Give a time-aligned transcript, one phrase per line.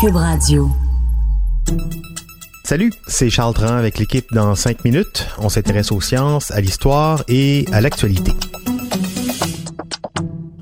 [0.00, 0.70] Cube Radio.
[2.62, 5.26] Salut, c'est Charles Tran avec l'équipe dans 5 minutes.
[5.38, 8.30] On s'intéresse aux sciences, à l'histoire et à l'actualité.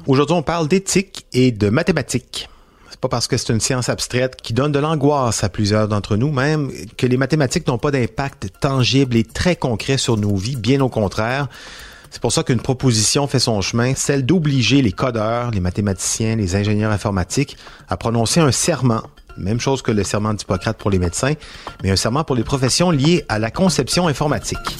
[0.07, 2.49] Aujourd'hui, on parle d'éthique et de mathématiques.
[2.89, 6.17] C'est pas parce que c'est une science abstraite qui donne de l'angoisse à plusieurs d'entre
[6.17, 10.57] nous, même que les mathématiques n'ont pas d'impact tangible et très concret sur nos vies,
[10.57, 11.49] bien au contraire.
[12.11, 16.57] C'est pour ça qu'une proposition fait son chemin, celle d'obliger les codeurs, les mathématiciens, les
[16.57, 17.59] ingénieurs informatiques
[17.89, 19.03] à prononcer un serment.
[19.39, 21.35] Même chose que le serment d'Hippocrate pour les médecins,
[21.83, 24.79] mais un serment pour les professions liées à la conception informatique.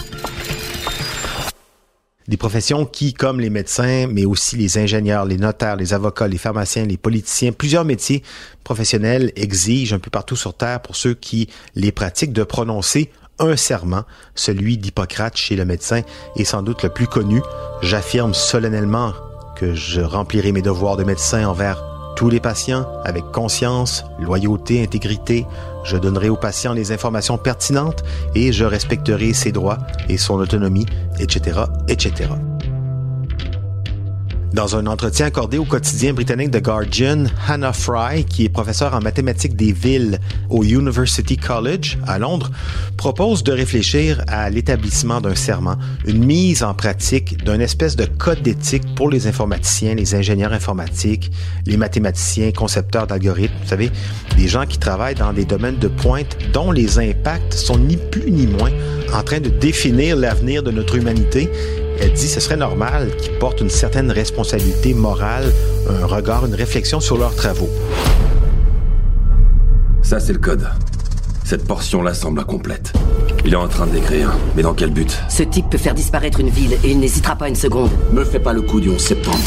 [2.29, 6.39] Des professions qui, comme les médecins, mais aussi les ingénieurs, les notaires, les avocats, les
[6.39, 8.23] pharmaciens, les politiciens, plusieurs métiers
[8.65, 13.55] professionnels exigent un peu partout sur Terre pour ceux qui les pratiquent de prononcer un
[13.55, 14.05] serment,
[14.35, 16.01] celui d'Hippocrate chez le médecin
[16.37, 17.43] est sans doute le plus connu.
[17.83, 19.13] J'affirme solennellement
[19.57, 25.47] que je remplirai mes devoirs de médecin envers tous les patients avec conscience, loyauté, intégrité.
[25.85, 28.03] Je donnerai aux patients les informations pertinentes
[28.35, 30.87] et je respecterai ses droits et son autonomie,
[31.21, 32.31] etc., etc.
[34.57, 39.01] Dans un entretien accordé au quotidien britannique The Guardian, Hannah Fry, qui est professeure en
[39.01, 40.19] mathématiques des villes
[40.49, 42.51] au University College à Londres,
[42.97, 48.41] propose de réfléchir à l'établissement d'un serment, une mise en pratique d'un espèce de code
[48.41, 51.31] d'éthique pour les informaticiens, les ingénieurs informatiques,
[51.67, 53.91] les mathématiciens, concepteurs d'algorithmes, vous savez,
[54.39, 58.31] des gens qui travaillent dans des domaines de pointe dont les impacts sont ni plus
[58.31, 58.73] ni moins
[59.13, 61.51] en train de définir l'avenir de notre humanité
[62.01, 65.53] elle dit que ce serait normal qu'ils portent une certaine responsabilité morale,
[65.89, 67.71] un regard, une réflexion sur leurs travaux.
[70.03, 70.67] Ça, c'est le code.
[71.45, 72.93] Cette portion-là semble incomplète.
[73.45, 75.17] Il est en train d'écrire, mais dans quel but?
[75.29, 77.91] Ce type peut faire disparaître une ville et il n'hésitera pas une seconde.
[78.13, 79.39] Me fais pas le coup du 11 septembre.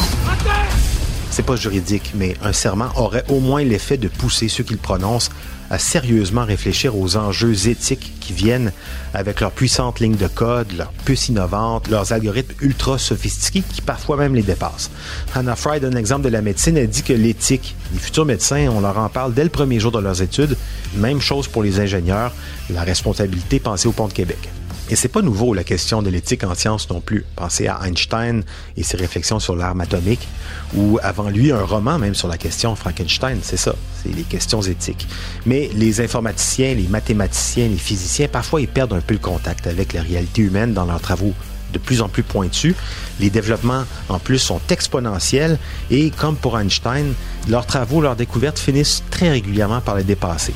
[1.31, 4.79] C'est pas juridique, mais un serment aurait au moins l'effet de pousser ceux qui le
[4.79, 5.29] prononcent
[5.69, 8.71] à sérieusement réfléchir aux enjeux éthiques qui viennent
[9.13, 14.17] avec leurs puissantes lignes de code, leurs puces innovantes, leurs algorithmes ultra sophistiqués qui parfois
[14.17, 14.89] même les dépassent.
[15.35, 16.77] Hannah Fry donne exemple de la médecine.
[16.77, 19.91] Elle dit que l'éthique, les futurs médecins, on leur en parle dès le premier jour
[19.91, 20.57] de leurs études.
[20.95, 22.33] Même chose pour les ingénieurs,
[22.71, 24.49] la responsabilité pensée au pont de Québec.
[24.91, 27.23] Et c'est pas nouveau la question de l'éthique en sciences non plus.
[27.35, 28.43] Pensez à Einstein
[28.75, 30.27] et ses réflexions sur l'arme atomique,
[30.75, 34.61] ou avant lui un roman même sur la question Frankenstein, c'est ça, c'est les questions
[34.61, 35.07] éthiques.
[35.45, 39.93] Mais les informaticiens, les mathématiciens, les physiciens, parfois ils perdent un peu le contact avec
[39.93, 41.33] la réalité humaine dans leurs travaux
[41.71, 42.73] de plus en plus pointus.
[43.19, 45.59] Les développements, en plus, sont exponentiels
[45.91, 47.13] et, comme pour Einstein,
[47.47, 50.53] leurs travaux, leurs découvertes finissent très régulièrement par les dépasser.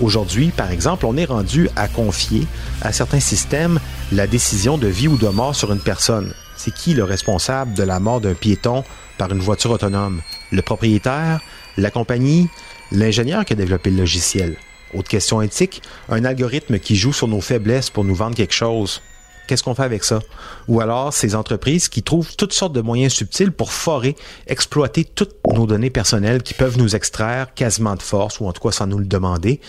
[0.00, 2.46] Aujourd'hui, par exemple, on est rendu à confier
[2.80, 3.78] à certains systèmes
[4.10, 6.34] la décision de vie ou de mort sur une personne.
[6.56, 8.84] C'est qui le responsable de la mort d'un piéton
[9.18, 10.22] par une voiture autonome?
[10.50, 11.40] Le propriétaire?
[11.76, 12.48] La compagnie?
[12.90, 14.56] L'ingénieur qui a développé le logiciel?
[14.94, 19.02] Autre question éthique, un algorithme qui joue sur nos faiblesses pour nous vendre quelque chose.
[19.46, 20.20] Qu'est-ce qu'on fait avec ça?
[20.68, 24.16] Ou alors ces entreprises qui trouvent toutes sortes de moyens subtils pour forer,
[24.46, 28.62] exploiter toutes nos données personnelles qui peuvent nous extraire quasiment de force, ou en tout
[28.62, 29.60] cas sans nous le demander.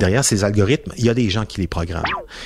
[0.00, 2.04] Derrière ces algorithmes, il y a des gens qui les programment.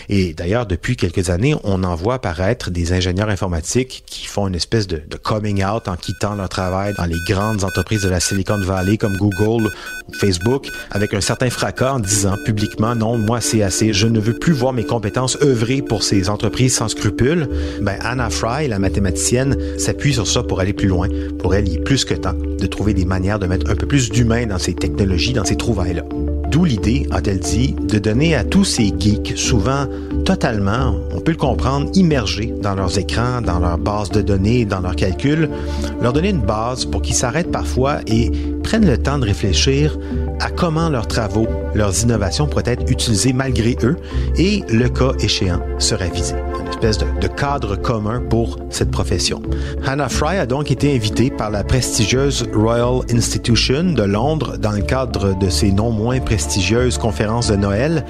[0.09, 4.55] Et d'ailleurs, depuis quelques années, on en voit apparaître des ingénieurs informatiques qui font une
[4.55, 8.61] espèce de, coming out en quittant leur travail dans les grandes entreprises de la Silicon
[8.61, 9.71] Valley comme Google
[10.09, 14.21] ou Facebook, avec un certain fracas en disant publiquement, non, moi c'est assez, je ne
[14.21, 17.49] veux plus voir mes compétences œuvrer pour ces entreprises sans scrupules,
[17.81, 21.09] ben Anna Fry, la mathématicienne, s'appuie sur ça pour aller plus loin.
[21.39, 23.87] Pour elle, il est plus que temps de trouver des manières de mettre un peu
[23.87, 26.05] plus d'humain dans ces technologies, dans ces trouvailles-là.
[26.51, 29.87] D'où l'idée, a-t-elle dit, de donner à tous ces geeks, souvent
[30.25, 34.81] totalement, on peut le comprendre, immergés dans leurs écrans, dans leurs bases de données, dans
[34.81, 35.49] leurs calculs,
[36.01, 38.31] leur donner une base pour qu'ils s'arrêtent parfois et
[38.63, 39.99] prennent le temps de réfléchir
[40.41, 43.97] à comment leurs travaux, leurs innovations pourraient être utilisées malgré eux
[44.37, 49.41] et, le cas échéant, se réviser une espèce de, de, cadre commun pour cette profession.
[49.85, 54.83] Hannah Fry a donc été invitée par la prestigieuse Royal Institution de Londres dans le
[54.83, 58.05] cadre de ses non moins prestigieuses conférences de Noël,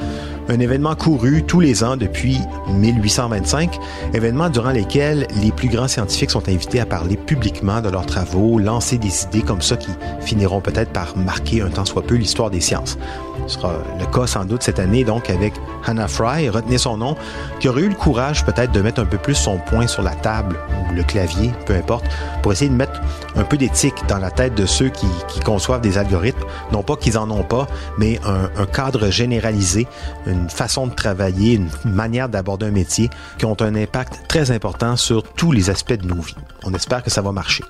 [0.49, 3.79] un événement couru tous les ans depuis 1825,
[4.15, 8.59] événement durant lesquels les plus grands scientifiques sont invités à parler publiquement de leurs travaux,
[8.59, 9.91] lancer des idées comme ça qui
[10.21, 12.99] finiront peut-être par marquer un temps soit peu l'histoire des sciences.
[13.47, 15.55] Ce sera le cas sans doute cette année donc avec
[15.85, 17.17] Hannah Fry, retenez son nom,
[17.61, 20.15] qui aurait eu le courage peut-être de mettre un peu plus son poing sur la
[20.15, 20.59] table
[20.91, 22.07] ou le clavier, peu importe,
[22.43, 23.01] pour essayer de mettre
[23.37, 25.07] un peu d'éthique dans la tête de ceux qui,
[25.45, 29.87] conçoivent des algorithmes, non pas qu'ils en ont pas, mais un, un cadre généralisé,
[30.27, 34.97] une façon de travailler, une manière d'aborder un métier qui ont un impact très important
[34.97, 36.35] sur tous les aspects de nos vies.
[36.65, 37.63] On espère que ça va marcher.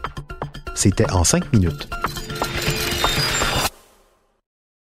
[0.74, 1.88] C'était en cinq minutes.